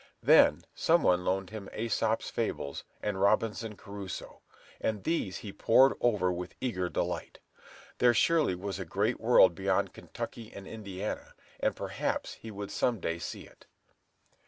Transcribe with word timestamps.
Then 0.23 0.63
some 0.73 1.03
one 1.03 1.23
loaned 1.23 1.51
him 1.51 1.69
"Æsop's 1.73 2.31
Fables" 2.31 2.83
and 3.03 3.21
"Robinson 3.21 3.75
Crusoe," 3.75 4.41
and 4.79 5.03
these 5.03 5.37
he 5.37 5.53
pored 5.53 5.93
over 6.01 6.31
with 6.31 6.55
eager 6.59 6.89
delight. 6.89 7.37
There 7.99 8.15
surely 8.15 8.55
was 8.55 8.79
a 8.79 8.83
great 8.83 9.19
world 9.19 9.53
beyond 9.53 9.93
Kentucky 9.93 10.51
and 10.55 10.65
Indiana, 10.67 11.35
and 11.59 11.75
perhaps 11.75 12.33
he 12.33 12.49
would 12.49 12.71
some 12.71 12.99
day 12.99 13.19
see 13.19 13.41
it. 13.43 13.67